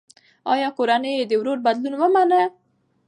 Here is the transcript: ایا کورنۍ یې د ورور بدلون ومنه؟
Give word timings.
ایا 0.51 0.69
کورنۍ 0.77 1.13
یې 1.19 1.25
د 1.27 1.33
ورور 1.39 1.57
بدلون 1.65 1.93
ومنه؟ 1.97 2.41